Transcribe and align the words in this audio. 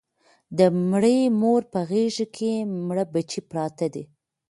د 0.57 0.59
مړې 0.89 1.19
مور 1.39 1.61
په 1.73 1.79
غېږ 1.89 2.17
کې 2.35 2.51
مړه 2.87 3.03
بچي 3.13 3.41
پراته 3.49 3.87
دي 3.93 4.03